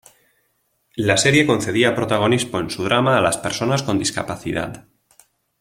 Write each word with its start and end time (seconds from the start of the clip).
La 0.95 1.15
serie 1.15 1.45
concedía 1.45 1.93
protagonismo 1.93 2.59
en 2.59 2.71
su 2.71 2.83
trama 2.85 3.19
a 3.19 3.21
las 3.21 3.37
personas 3.37 3.83
con 3.83 3.99
discapacidad. 3.99 4.87